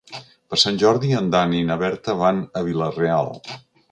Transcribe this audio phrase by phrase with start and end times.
[0.53, 3.33] Per Sant Jordi en Dan i na Berta van a Vila-real.